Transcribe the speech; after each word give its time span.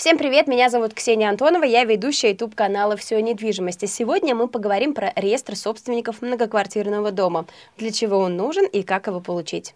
Всем 0.00 0.16
привет, 0.16 0.46
меня 0.46 0.70
зовут 0.70 0.94
Ксения 0.94 1.28
Антонова, 1.28 1.62
я 1.62 1.84
ведущая 1.84 2.30
YouTube 2.30 2.54
канала 2.54 2.96
«Все 2.96 3.16
о 3.16 3.20
недвижимости». 3.20 3.84
Сегодня 3.84 4.34
мы 4.34 4.48
поговорим 4.48 4.94
про 4.94 5.12
реестр 5.14 5.56
собственников 5.56 6.22
многоквартирного 6.22 7.10
дома, 7.10 7.44
для 7.76 7.92
чего 7.92 8.16
он 8.20 8.34
нужен 8.34 8.64
и 8.64 8.82
как 8.82 9.08
его 9.08 9.20
получить. 9.20 9.74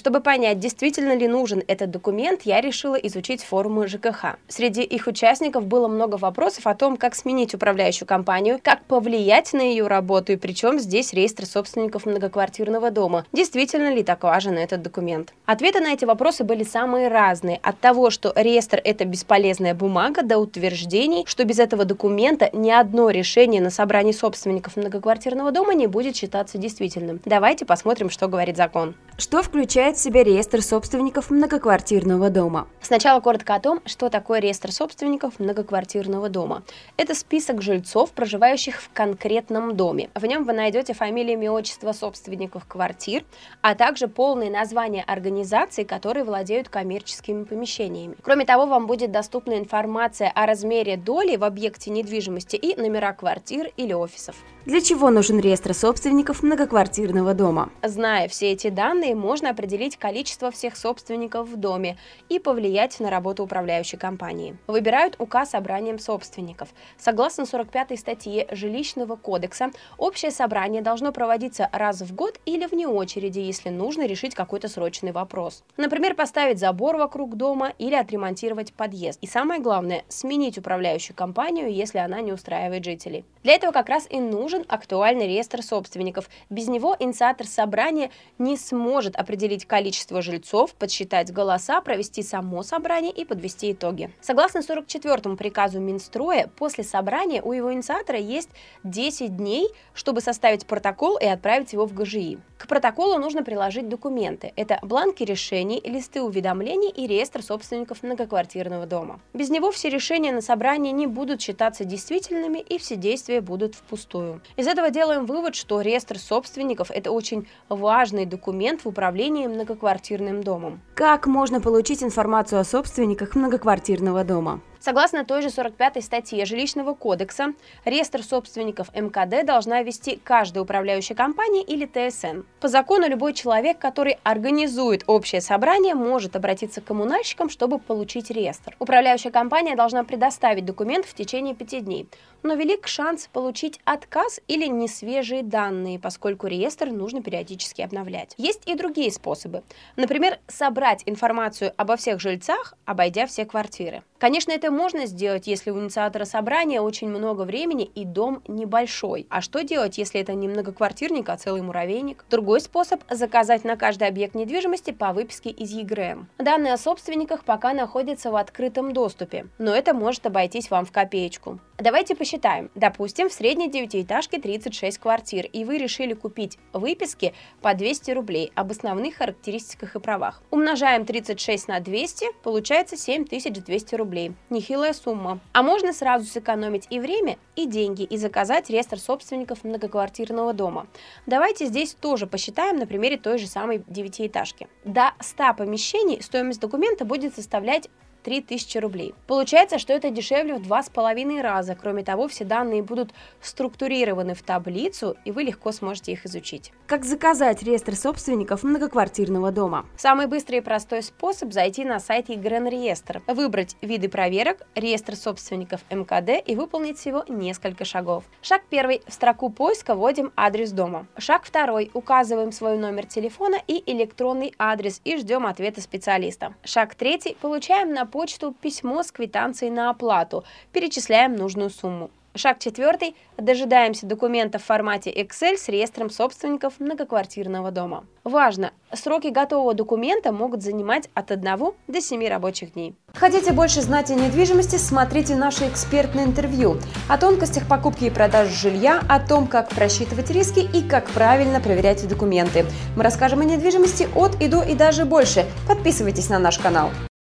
Чтобы 0.00 0.22
понять, 0.22 0.58
действительно 0.58 1.14
ли 1.14 1.28
нужен 1.28 1.62
этот 1.66 1.90
документ, 1.90 2.44
я 2.44 2.62
решила 2.62 2.94
изучить 2.94 3.44
форумы 3.44 3.86
ЖКХ. 3.86 4.36
Среди 4.48 4.80
их 4.82 5.06
участников 5.06 5.66
было 5.66 5.88
много 5.88 6.14
вопросов 6.14 6.66
о 6.66 6.74
том, 6.74 6.96
как 6.96 7.14
сменить 7.14 7.52
управляющую 7.52 8.08
компанию, 8.08 8.58
как 8.62 8.82
повлиять 8.84 9.52
на 9.52 9.60
ее 9.60 9.88
работу 9.88 10.32
и 10.32 10.36
причем 10.36 10.78
здесь 10.78 11.12
реестр 11.12 11.44
собственников 11.44 12.06
многоквартирного 12.06 12.90
дома. 12.90 13.26
Действительно 13.34 13.92
ли 13.92 14.02
так 14.02 14.22
важен 14.22 14.56
этот 14.56 14.80
документ? 14.80 15.34
Ответы 15.44 15.80
на 15.80 15.92
эти 15.92 16.06
вопросы 16.06 16.44
были 16.44 16.64
самые 16.64 17.08
разные. 17.08 17.60
От 17.62 17.78
того, 17.78 18.08
что 18.08 18.32
реестр– 18.34 18.80
это 18.84 19.04
бесполезная 19.04 19.74
бумага, 19.74 20.22
до 20.22 20.38
утверждений, 20.38 21.24
что 21.26 21.44
без 21.44 21.58
этого 21.58 21.84
документа 21.84 22.48
ни 22.54 22.70
одно 22.70 23.10
решение 23.10 23.60
на 23.60 23.68
собрании 23.68 24.12
собственников 24.12 24.76
многоквартирного 24.78 25.50
дома 25.52 25.74
не 25.74 25.88
будет 25.88 26.16
считаться 26.16 26.56
действительным. 26.56 27.20
Давайте 27.26 27.66
посмотрим, 27.66 28.08
что 28.08 28.28
говорит 28.28 28.56
закон. 28.56 28.94
Что 29.18 29.42
включает 29.42 29.89
в 29.96 30.00
себя 30.00 30.22
реестр 30.22 30.62
собственников 30.62 31.30
многоквартирного 31.30 32.30
дома? 32.30 32.68
Сначала 32.80 33.20
коротко 33.20 33.54
о 33.54 33.60
том, 33.60 33.80
что 33.86 34.10
такое 34.10 34.40
реестр 34.40 34.72
собственников 34.72 35.38
многоквартирного 35.38 36.28
дома. 36.28 36.62
Это 36.96 37.14
список 37.14 37.62
жильцов, 37.62 38.12
проживающих 38.12 38.80
в 38.80 38.90
конкретном 38.92 39.76
доме. 39.76 40.10
В 40.14 40.24
нем 40.26 40.44
вы 40.44 40.52
найдете 40.52 40.94
фамилии, 40.94 41.32
имя, 41.32 41.50
отчество 41.50 41.92
собственников 41.92 42.66
квартир, 42.66 43.24
а 43.62 43.74
также 43.74 44.06
полные 44.06 44.50
названия 44.50 45.02
организаций, 45.02 45.84
которые 45.84 46.24
владеют 46.24 46.68
коммерческими 46.68 47.44
помещениями. 47.44 48.16
Кроме 48.22 48.44
того, 48.44 48.66
вам 48.66 48.86
будет 48.86 49.10
доступна 49.10 49.58
информация 49.58 50.30
о 50.34 50.46
размере 50.46 50.96
доли 50.96 51.36
в 51.36 51.44
объекте 51.44 51.90
недвижимости 51.90 52.56
и 52.56 52.80
номера 52.80 53.12
квартир 53.12 53.70
или 53.76 53.92
офисов. 53.92 54.36
Для 54.66 54.82
чего 54.82 55.08
нужен 55.08 55.40
реестр 55.40 55.72
собственников 55.72 56.42
многоквартирного 56.42 57.32
дома? 57.32 57.70
Зная 57.82 58.28
все 58.28 58.52
эти 58.52 58.68
данные, 58.68 59.14
можно 59.14 59.50
определить 59.50 59.79
количество 59.88 60.50
всех 60.50 60.76
собственников 60.76 61.48
в 61.48 61.56
доме 61.56 61.96
и 62.28 62.38
повлиять 62.38 63.00
на 63.00 63.10
работу 63.10 63.44
управляющей 63.44 63.98
компании. 63.98 64.56
Выбирают 64.66 65.16
указ 65.18 65.50
собранием 65.50 65.98
собственников. 65.98 66.68
Согласно 66.98 67.46
45 67.46 67.98
статье 67.98 68.46
Жилищного 68.50 69.16
кодекса, 69.16 69.70
общее 69.98 70.30
собрание 70.30 70.82
должно 70.82 71.12
проводиться 71.12 71.68
раз 71.72 72.00
в 72.00 72.14
год 72.14 72.38
или 72.44 72.66
вне 72.66 72.86
очереди, 72.86 73.40
если 73.40 73.70
нужно 73.70 74.06
решить 74.06 74.34
какой-то 74.34 74.68
срочный 74.68 75.12
вопрос. 75.12 75.64
Например, 75.76 76.14
поставить 76.14 76.58
забор 76.58 76.96
вокруг 76.96 77.36
дома 77.36 77.72
или 77.78 77.94
отремонтировать 77.94 78.72
подъезд. 78.72 79.18
И 79.22 79.26
самое 79.26 79.60
главное, 79.60 80.04
сменить 80.08 80.58
управляющую 80.58 81.16
компанию, 81.16 81.72
если 81.72 81.98
она 81.98 82.20
не 82.20 82.32
устраивает 82.32 82.84
жителей. 82.84 83.24
Для 83.42 83.54
этого 83.54 83.72
как 83.72 83.88
раз 83.88 84.06
и 84.10 84.20
нужен 84.20 84.64
актуальный 84.68 85.26
реестр 85.26 85.62
собственников. 85.62 86.28
Без 86.50 86.68
него 86.68 86.96
инициатор 86.98 87.46
собрания 87.46 88.10
не 88.38 88.56
сможет 88.56 89.16
определить 89.16 89.66
количество 89.70 90.20
жильцов, 90.20 90.74
подсчитать 90.74 91.32
голоса, 91.32 91.80
провести 91.80 92.24
само 92.24 92.64
собрание 92.64 93.12
и 93.12 93.24
подвести 93.24 93.70
итоги. 93.70 94.10
Согласно 94.20 94.62
44 94.62 95.36
приказу 95.36 95.78
Минстроя, 95.78 96.50
после 96.56 96.82
собрания 96.82 97.40
у 97.40 97.52
его 97.52 97.72
инициатора 97.72 98.18
есть 98.18 98.48
10 98.82 99.36
дней, 99.36 99.68
чтобы 99.94 100.22
составить 100.22 100.66
протокол 100.66 101.18
и 101.18 101.24
отправить 101.24 101.72
его 101.72 101.86
в 101.86 101.94
ГЖИ. 101.94 102.38
К 102.58 102.66
протоколу 102.66 103.18
нужно 103.18 103.44
приложить 103.44 103.88
документы. 103.88 104.52
Это 104.56 104.80
бланки 104.82 105.22
решений, 105.22 105.80
листы 105.84 106.20
уведомлений 106.20 106.90
и 106.90 107.06
реестр 107.06 107.40
собственников 107.40 108.02
многоквартирного 108.02 108.86
дома. 108.86 109.20
Без 109.34 109.50
него 109.50 109.70
все 109.70 109.88
решения 109.88 110.32
на 110.32 110.40
собрании 110.40 110.90
не 110.90 111.06
будут 111.06 111.40
считаться 111.40 111.84
действительными 111.84 112.58
и 112.58 112.76
все 112.78 112.96
действия 112.96 113.40
будут 113.40 113.76
впустую. 113.76 114.42
Из 114.56 114.66
этого 114.66 114.90
делаем 114.90 115.26
вывод, 115.26 115.54
что 115.54 115.80
реестр 115.80 116.18
собственников– 116.18 116.90
это 116.94 117.12
очень 117.12 117.46
важный 117.68 118.26
документ 118.26 118.84
в 118.84 118.88
управлении 118.88 119.46
многоквартирным 119.60 120.42
домом. 120.42 120.80
Как 120.94 121.26
можно 121.26 121.60
получить 121.60 122.02
информацию 122.02 122.60
о 122.60 122.64
собственниках 122.64 123.34
многоквартирного 123.34 124.24
дома? 124.24 124.60
Согласно 124.80 125.26
той 125.26 125.42
же 125.42 125.50
45 125.50 126.02
статье 126.02 126.46
Жилищного 126.46 126.94
кодекса, 126.94 127.52
реестр 127.84 128.22
собственников 128.22 128.88
МКД 128.94 129.44
должна 129.44 129.82
вести 129.82 130.18
каждая 130.24 130.64
управляющая 130.64 131.14
компания 131.14 131.62
или 131.62 131.84
ТСН. 131.84 132.44
По 132.60 132.68
закону 132.68 133.06
любой 133.06 133.34
человек, 133.34 133.78
который 133.78 134.18
организует 134.22 135.04
общее 135.06 135.42
собрание, 135.42 135.94
может 135.94 136.34
обратиться 136.34 136.80
к 136.80 136.84
коммунальщикам, 136.84 137.50
чтобы 137.50 137.78
получить 137.78 138.30
реестр. 138.30 138.74
Управляющая 138.78 139.30
компания 139.30 139.76
должна 139.76 140.02
предоставить 140.02 140.64
документ 140.64 141.04
в 141.04 141.12
течение 141.12 141.54
пяти 141.54 141.80
дней, 141.80 142.08
но 142.42 142.54
велик 142.54 142.86
шанс 142.86 143.28
получить 143.30 143.80
отказ 143.84 144.40
или 144.48 144.66
несвежие 144.66 145.42
данные, 145.42 145.98
поскольку 145.98 146.46
реестр 146.46 146.86
нужно 146.86 147.22
периодически 147.22 147.82
обновлять. 147.82 148.34
Есть 148.38 148.62
и 148.66 148.74
другие 148.74 149.12
способы. 149.12 149.62
Например, 149.96 150.38
собрать 150.48 151.02
информацию 151.04 151.74
обо 151.76 151.96
всех 151.96 152.18
жильцах, 152.18 152.72
обойдя 152.86 153.26
все 153.26 153.44
квартиры. 153.44 154.02
Конечно, 154.18 154.52
это 154.52 154.69
можно 154.70 155.06
сделать, 155.06 155.46
если 155.46 155.70
у 155.70 155.78
инициатора 155.78 156.24
собрания 156.24 156.80
очень 156.80 157.08
много 157.08 157.42
времени 157.42 157.84
и 157.84 158.04
дом 158.04 158.42
небольшой. 158.48 159.26
А 159.30 159.40
что 159.40 159.62
делать, 159.62 159.98
если 159.98 160.20
это 160.20 160.34
не 160.34 160.48
многоквартирник, 160.48 161.28
а 161.28 161.36
целый 161.36 161.62
муравейник? 161.62 162.24
Другой 162.30 162.60
способ– 162.60 163.02
заказать 163.10 163.64
на 163.64 163.76
каждый 163.76 164.08
объект 164.08 164.34
недвижимости 164.34 164.90
по 164.90 165.12
выписке 165.12 165.50
из 165.50 165.70
ЕГРМ. 165.70 166.28
Данные 166.38 166.74
о 166.74 166.78
собственниках 166.78 167.44
пока 167.44 167.72
находятся 167.72 168.30
в 168.30 168.36
открытом 168.36 168.92
доступе, 168.92 169.46
но 169.58 169.74
это 169.74 169.94
может 169.94 170.26
обойтись 170.26 170.70
вам 170.70 170.84
в 170.84 170.92
копеечку. 170.92 171.58
Давайте 171.80 172.14
посчитаем. 172.14 172.70
Допустим, 172.74 173.30
в 173.30 173.32
средней 173.32 173.70
девятиэтажке 173.70 174.38
36 174.38 174.98
квартир, 174.98 175.46
и 175.46 175.64
вы 175.64 175.78
решили 175.78 176.12
купить 176.12 176.58
выписки 176.74 177.32
по 177.62 177.72
200 177.72 178.10
рублей 178.10 178.52
об 178.54 178.70
основных 178.70 179.16
характеристиках 179.16 179.96
и 179.96 179.98
правах. 179.98 180.42
Умножаем 180.50 181.06
36 181.06 181.68
на 181.68 181.80
200, 181.80 182.42
получается 182.42 182.98
7200 182.98 183.94
рублей. 183.94 184.34
Нехилая 184.50 184.92
сумма. 184.92 185.40
А 185.54 185.62
можно 185.62 185.94
сразу 185.94 186.26
сэкономить 186.26 186.86
и 186.90 187.00
время, 187.00 187.38
и 187.56 187.64
деньги, 187.64 188.02
и 188.02 188.18
заказать 188.18 188.68
реестр 188.68 188.98
собственников 188.98 189.64
многоквартирного 189.64 190.52
дома. 190.52 190.86
Давайте 191.24 191.64
здесь 191.64 191.94
тоже 191.94 192.26
посчитаем 192.26 192.76
на 192.76 192.86
примере 192.86 193.16
той 193.16 193.38
же 193.38 193.46
самой 193.46 193.82
девятиэтажки. 193.86 194.68
До 194.84 195.12
100 195.20 195.54
помещений 195.54 196.20
стоимость 196.20 196.60
документа 196.60 197.06
будет 197.06 197.34
составлять 197.34 197.88
3000 198.22 198.78
рублей. 198.78 199.14
Получается, 199.26 199.78
что 199.78 199.92
это 199.92 200.10
дешевле 200.10 200.54
в 200.54 200.62
два 200.62 200.82
с 200.82 200.88
половиной 200.88 201.40
раза. 201.40 201.74
Кроме 201.74 202.02
того, 202.02 202.28
все 202.28 202.44
данные 202.44 202.82
будут 202.82 203.10
структурированы 203.40 204.34
в 204.34 204.42
таблицу, 204.42 205.16
и 205.24 205.32
вы 205.32 205.42
легко 205.42 205.72
сможете 205.72 206.12
их 206.12 206.26
изучить. 206.26 206.72
Как 206.86 207.04
заказать 207.04 207.62
реестр 207.62 207.94
собственников 207.94 208.62
многоквартирного 208.62 209.52
дома? 209.52 209.86
Самый 209.96 210.26
быстрый 210.26 210.56
и 210.56 210.60
простой 210.60 211.02
способ– 211.02 211.52
зайти 211.52 211.84
на 211.84 212.00
сайт 212.00 212.28
ЕГРН 212.28 212.68
реестр, 212.68 213.22
выбрать 213.26 213.76
виды 213.80 214.08
проверок, 214.08 214.66
реестр 214.74 215.16
собственников 215.16 215.80
МКД 215.90 216.46
и 216.46 216.56
выполнить 216.56 216.98
всего 216.98 217.24
несколько 217.28 217.84
шагов. 217.84 218.24
Шаг 218.42 218.62
первый– 218.68 219.02
в 219.06 219.12
строку 219.12 219.50
поиска 219.50 219.94
вводим 219.94 220.32
адрес 220.36 220.72
дома. 220.72 221.06
Шаг 221.16 221.44
второй– 221.44 221.90
указываем 221.94 222.52
свой 222.52 222.76
номер 222.76 223.06
телефона 223.06 223.56
и 223.66 223.82
электронный 223.86 224.54
адрес 224.58 225.00
и 225.04 225.16
ждем 225.16 225.46
ответа 225.46 225.80
специалиста. 225.80 226.54
Шаг 226.64 226.94
третий– 226.94 227.36
получаем 227.40 227.92
на 227.92 228.06
почту 228.10 228.54
письмо 228.60 229.02
с 229.02 229.10
квитанцией 229.10 229.72
на 229.72 229.90
оплату, 229.90 230.44
перечисляем 230.72 231.36
нужную 231.36 231.70
сумму. 231.70 232.10
Шаг 232.36 232.60
четвертый. 232.60 233.16
Дожидаемся 233.36 234.06
документа 234.06 234.60
в 234.60 234.64
формате 234.64 235.10
Excel 235.10 235.56
с 235.56 235.68
реестром 235.68 236.10
собственников 236.10 236.74
многоквартирного 236.78 237.72
дома. 237.72 238.04
Важно! 238.22 238.70
Сроки 238.92 239.28
готового 239.28 239.74
документа 239.74 240.30
могут 240.30 240.62
занимать 240.62 241.10
от 241.14 241.32
1 241.32 241.58
до 241.88 242.00
7 242.00 242.28
рабочих 242.28 242.74
дней. 242.74 242.94
Хотите 243.14 243.52
больше 243.52 243.80
знать 243.80 244.12
о 244.12 244.14
недвижимости? 244.14 244.76
Смотрите 244.76 245.34
наше 245.34 245.68
экспертное 245.68 246.24
интервью 246.24 246.76
о 247.08 247.18
тонкостях 247.18 247.66
покупки 247.66 248.04
и 248.04 248.10
продажи 248.10 248.54
жилья, 248.54 249.02
о 249.08 249.18
том, 249.18 249.48
как 249.48 249.68
просчитывать 249.70 250.30
риски 250.30 250.60
и 250.60 250.88
как 250.88 251.10
правильно 251.10 251.60
проверять 251.60 252.06
документы. 252.06 252.64
Мы 252.96 253.02
расскажем 253.02 253.40
о 253.40 253.44
недвижимости 253.44 254.06
от 254.14 254.40
и 254.40 254.46
до 254.46 254.62
и 254.62 254.76
даже 254.76 255.04
больше. 255.04 255.46
Подписывайтесь 255.66 256.28
на 256.28 256.38
наш 256.38 256.60
канал. 256.60 256.90